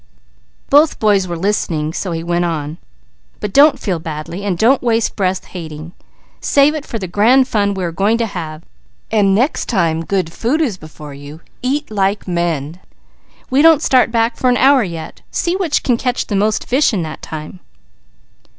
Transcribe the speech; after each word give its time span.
Both 0.71 0.97
boys 0.97 1.27
were 1.27 1.37
listening, 1.37 1.93
so 1.93 2.11
he 2.11 2.23
went 2.23 2.43
on: 2.43 2.79
"But 3.39 3.53
don't 3.53 3.77
feel 3.79 3.99
badly, 3.99 4.43
and 4.43 4.57
don't 4.57 4.81
waste 4.81 5.15
breath 5.15 5.45
hating. 5.45 5.91
Save 6.39 6.73
it 6.73 6.87
for 6.87 6.97
the 6.97 7.05
grand 7.07 7.47
fun 7.47 7.75
we 7.75 7.83
are 7.83 7.91
going 7.91 8.17
to 8.17 8.25
have, 8.25 8.63
and 9.11 9.35
next 9.35 9.67
time 9.69 10.03
good 10.03 10.33
food 10.33 10.59
is 10.59 10.77
before 10.79 11.13
you, 11.13 11.41
eat 11.61 11.91
like 11.91 12.27
men. 12.27 12.79
We 13.51 13.61
don't 13.61 13.83
start 13.83 14.09
back 14.11 14.37
for 14.37 14.49
an 14.49 14.57
hour 14.57 14.83
yet; 14.83 15.21
see 15.29 15.55
which 15.55 15.83
can 15.83 15.97
catch 15.97 16.25
the 16.25 16.35
most 16.35 16.65
fish 16.67 16.93
in 16.93 17.03
that 17.03 17.21
time." 17.21 17.59